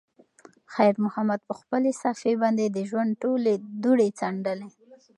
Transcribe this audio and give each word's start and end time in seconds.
خیر 0.73 0.95
محمد 1.05 1.39
په 1.49 1.53
خپلې 1.59 1.91
صافې 2.01 2.33
باندې 2.41 2.65
د 2.67 2.77
ژوند 2.89 3.11
ټولې 3.23 3.53
دوړې 3.83 4.09
څنډلې. 4.19 4.69